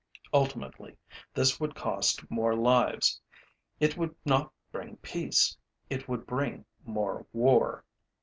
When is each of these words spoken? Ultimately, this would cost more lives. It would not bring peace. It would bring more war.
Ultimately, 0.33 0.97
this 1.31 1.59
would 1.59 1.75
cost 1.75 2.27
more 2.31 2.55
lives. 2.55 3.21
It 3.79 3.97
would 3.97 4.15
not 4.25 4.51
bring 4.71 4.97
peace. 4.97 5.55
It 5.91 6.09
would 6.09 6.25
bring 6.25 6.65
more 6.83 7.27
war. 7.33 7.85